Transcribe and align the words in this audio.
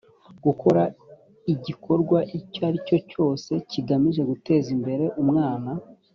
gukora 0.45 0.83
igikorwa 1.53 2.17
icyo 2.37 2.61
ari 2.67 2.79
cyo 2.87 2.97
cyose 3.11 3.51
kigamije 3.69 4.21
guteza 4.29 4.67
imbere 4.77 5.05
umwana 5.23 5.71